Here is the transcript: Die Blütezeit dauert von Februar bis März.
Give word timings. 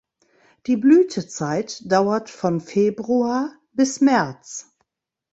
Die 0.65 0.77
Blütezeit 0.77 1.83
dauert 1.85 2.31
von 2.31 2.59
Februar 2.59 3.53
bis 3.75 4.01
März. 4.01 4.73